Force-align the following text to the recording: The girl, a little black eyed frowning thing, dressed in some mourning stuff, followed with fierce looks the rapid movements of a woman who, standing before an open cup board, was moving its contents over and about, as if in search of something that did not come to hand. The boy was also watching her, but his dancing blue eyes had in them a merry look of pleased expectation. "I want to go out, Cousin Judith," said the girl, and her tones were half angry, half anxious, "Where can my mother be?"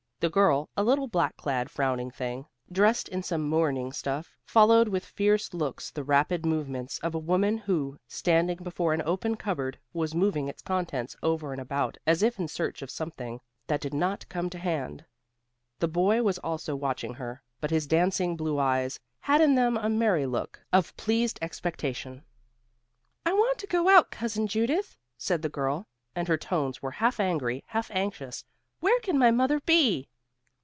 The 0.21 0.29
girl, 0.29 0.69
a 0.77 0.83
little 0.83 1.07
black 1.07 1.33
eyed 1.47 1.71
frowning 1.71 2.11
thing, 2.11 2.45
dressed 2.71 3.09
in 3.09 3.23
some 3.23 3.41
mourning 3.41 3.91
stuff, 3.91 4.35
followed 4.45 4.87
with 4.87 5.03
fierce 5.03 5.51
looks 5.51 5.89
the 5.89 6.03
rapid 6.03 6.45
movements 6.45 6.99
of 6.99 7.15
a 7.15 7.17
woman 7.17 7.57
who, 7.57 7.97
standing 8.07 8.57
before 8.57 8.93
an 8.93 9.01
open 9.03 9.35
cup 9.35 9.57
board, 9.57 9.79
was 9.93 10.13
moving 10.13 10.47
its 10.47 10.61
contents 10.61 11.15
over 11.23 11.53
and 11.53 11.59
about, 11.59 11.97
as 12.05 12.21
if 12.21 12.37
in 12.37 12.47
search 12.47 12.83
of 12.83 12.91
something 12.91 13.41
that 13.65 13.81
did 13.81 13.95
not 13.95 14.29
come 14.29 14.47
to 14.51 14.59
hand. 14.59 15.03
The 15.79 15.87
boy 15.87 16.21
was 16.21 16.37
also 16.37 16.75
watching 16.75 17.15
her, 17.15 17.41
but 17.59 17.71
his 17.71 17.87
dancing 17.87 18.37
blue 18.37 18.59
eyes 18.59 18.99
had 19.21 19.41
in 19.41 19.55
them 19.55 19.75
a 19.75 19.89
merry 19.89 20.27
look 20.27 20.63
of 20.71 20.95
pleased 20.97 21.39
expectation. 21.41 22.21
"I 23.25 23.33
want 23.33 23.57
to 23.57 23.65
go 23.65 23.89
out, 23.89 24.11
Cousin 24.11 24.45
Judith," 24.45 24.95
said 25.17 25.41
the 25.41 25.49
girl, 25.49 25.87
and 26.15 26.27
her 26.27 26.37
tones 26.37 26.79
were 26.79 26.91
half 26.91 27.19
angry, 27.19 27.63
half 27.69 27.89
anxious, 27.91 28.45
"Where 28.81 28.99
can 28.99 29.17
my 29.17 29.31
mother 29.31 29.59
be?" 29.59 30.07